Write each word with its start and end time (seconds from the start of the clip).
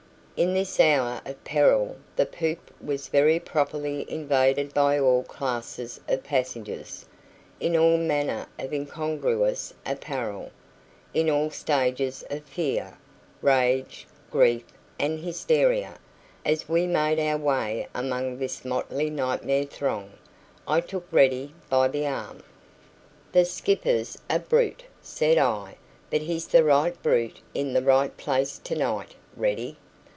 In 0.37 0.55
this 0.55 0.79
hour 0.79 1.21
of 1.23 1.43
peril 1.43 1.97
the 2.15 2.25
poop 2.25 2.73
was 2.83 3.09
very 3.09 3.39
properly 3.39 4.07
invaded 4.09 4.73
by 4.73 4.97
all 4.97 5.21
classes 5.21 5.99
of 6.09 6.23
passengers, 6.23 7.05
in 7.59 7.77
all 7.77 7.97
manner 7.99 8.47
of 8.57 8.73
incongruous 8.73 9.71
apparel, 9.85 10.49
in 11.13 11.29
all 11.29 11.51
stages 11.51 12.23
of 12.31 12.43
fear, 12.43 12.97
rage, 13.43 14.07
grief 14.31 14.63
and 14.97 15.19
hysteria; 15.19 15.99
as 16.43 16.67
we 16.67 16.87
made 16.87 17.19
our 17.19 17.37
way 17.37 17.87
among 17.93 18.39
this 18.39 18.65
motley 18.65 19.11
nightmare 19.11 19.65
throng, 19.65 20.13
I 20.67 20.81
took 20.81 21.05
Ready 21.11 21.53
by 21.69 21.87
the 21.87 22.07
arm. 22.07 22.41
"The 23.31 23.45
skipper's 23.45 24.17
a 24.27 24.39
brute," 24.39 24.85
said 25.03 25.37
I, 25.37 25.75
"but 26.09 26.21
he's 26.21 26.47
the 26.47 26.63
right 26.63 26.99
brute 27.03 27.41
in 27.53 27.73
the 27.73 27.83
right 27.83 28.17
place 28.17 28.57
to 28.63 28.75
night, 28.75 29.13
Ready!" 29.37 29.77